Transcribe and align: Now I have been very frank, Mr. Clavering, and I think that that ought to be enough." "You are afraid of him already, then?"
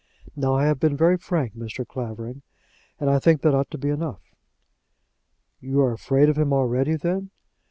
Now 0.35 0.55
I 0.55 0.65
have 0.65 0.79
been 0.79 0.97
very 0.97 1.15
frank, 1.15 1.55
Mr. 1.55 1.85
Clavering, 1.87 2.41
and 2.99 3.07
I 3.07 3.19
think 3.19 3.41
that 3.41 3.51
that 3.51 3.55
ought 3.55 3.69
to 3.69 3.77
be 3.77 3.89
enough." 3.89 4.33
"You 5.59 5.79
are 5.81 5.93
afraid 5.93 6.27
of 6.27 6.39
him 6.39 6.51
already, 6.51 6.95
then?" 6.95 7.29